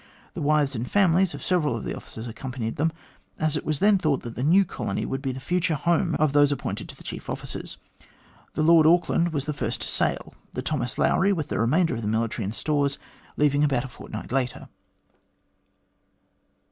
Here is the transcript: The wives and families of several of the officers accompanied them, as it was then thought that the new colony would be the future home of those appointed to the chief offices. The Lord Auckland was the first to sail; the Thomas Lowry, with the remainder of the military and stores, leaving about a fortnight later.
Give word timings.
The 0.33 0.41
wives 0.41 0.73
and 0.75 0.89
families 0.89 1.35
of 1.35 1.43
several 1.43 1.75
of 1.75 1.83
the 1.83 1.95
officers 1.95 2.27
accompanied 2.27 2.77
them, 2.77 2.91
as 3.37 3.55
it 3.55 3.63
was 3.63 3.77
then 3.77 3.99
thought 3.99 4.23
that 4.23 4.35
the 4.35 4.41
new 4.41 4.65
colony 4.65 5.05
would 5.05 5.21
be 5.21 5.31
the 5.31 5.39
future 5.39 5.75
home 5.75 6.15
of 6.15 6.33
those 6.33 6.51
appointed 6.51 6.89
to 6.89 6.95
the 6.95 7.03
chief 7.03 7.29
offices. 7.29 7.77
The 8.55 8.63
Lord 8.63 8.87
Auckland 8.87 9.31
was 9.31 9.45
the 9.45 9.53
first 9.53 9.81
to 9.81 9.87
sail; 9.87 10.33
the 10.53 10.63
Thomas 10.63 10.97
Lowry, 10.97 11.31
with 11.31 11.49
the 11.49 11.59
remainder 11.59 11.93
of 11.93 12.01
the 12.01 12.07
military 12.07 12.45
and 12.45 12.55
stores, 12.55 12.97
leaving 13.37 13.63
about 13.63 13.83
a 13.85 13.87
fortnight 13.87 14.31
later. 14.31 14.69